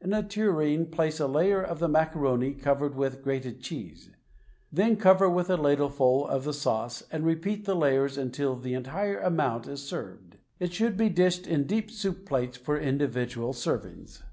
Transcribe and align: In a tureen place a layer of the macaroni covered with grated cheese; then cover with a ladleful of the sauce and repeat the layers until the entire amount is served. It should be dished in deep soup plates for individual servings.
In 0.00 0.12
a 0.12 0.24
tureen 0.24 0.86
place 0.86 1.20
a 1.20 1.28
layer 1.28 1.62
of 1.62 1.78
the 1.78 1.86
macaroni 1.86 2.52
covered 2.52 2.96
with 2.96 3.22
grated 3.22 3.60
cheese; 3.60 4.10
then 4.72 4.96
cover 4.96 5.30
with 5.30 5.48
a 5.50 5.56
ladleful 5.56 6.26
of 6.26 6.42
the 6.42 6.52
sauce 6.52 7.04
and 7.12 7.24
repeat 7.24 7.64
the 7.64 7.76
layers 7.76 8.18
until 8.18 8.56
the 8.56 8.74
entire 8.74 9.20
amount 9.20 9.68
is 9.68 9.80
served. 9.84 10.38
It 10.58 10.72
should 10.72 10.96
be 10.96 11.08
dished 11.08 11.46
in 11.46 11.62
deep 11.68 11.92
soup 11.92 12.26
plates 12.26 12.56
for 12.56 12.76
individual 12.76 13.52
servings. 13.52 14.24